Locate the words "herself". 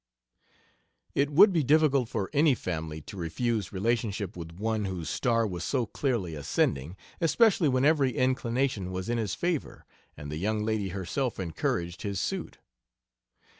10.89-11.39